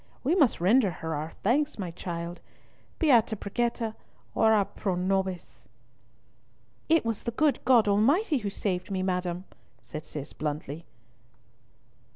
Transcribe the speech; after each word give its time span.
We 0.23 0.33
must 0.33 0.59
render 0.59 0.89
her 0.89 1.13
our 1.13 1.31
thanks, 1.43 1.77
my 1.77 1.91
child. 1.91 2.41
Beata 2.97 3.35
Brigitta, 3.35 3.93
ora 4.33 4.65
pro 4.65 4.95
nobis." 4.95 5.65
"It 6.89 7.05
was 7.05 7.21
the 7.21 7.29
good 7.29 7.63
God 7.65 7.87
Almighty 7.87 8.39
who 8.39 8.49
saved 8.49 8.89
me, 8.89 9.03
madam," 9.03 9.45
said 9.83 10.03
Cis 10.07 10.33
bluntly. 10.33 10.87